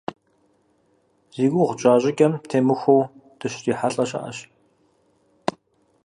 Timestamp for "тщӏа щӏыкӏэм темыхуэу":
1.77-3.09